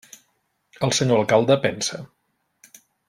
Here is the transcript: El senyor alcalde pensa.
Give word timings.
El 0.87 0.95
senyor 0.99 1.21
alcalde 1.23 1.59
pensa. 1.67 2.01